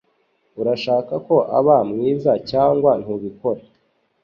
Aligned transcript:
Urashaka 0.61 1.13
ko 1.27 1.35
aba 1.57 1.77
mwiza 1.89 2.31
cyangwa 2.49 2.91
ntubikora 3.01 3.61